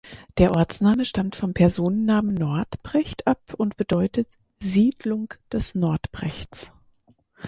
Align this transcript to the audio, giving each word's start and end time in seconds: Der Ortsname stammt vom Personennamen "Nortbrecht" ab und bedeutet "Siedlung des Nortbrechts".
Der 0.39 0.55
Ortsname 0.55 1.05
stammt 1.05 1.35
vom 1.35 1.53
Personennamen 1.53 2.33
"Nortbrecht" 2.33 3.27
ab 3.27 3.53
und 3.55 3.77
bedeutet 3.77 4.27
"Siedlung 4.57 5.35
des 5.51 5.75
Nortbrechts". 5.75 6.71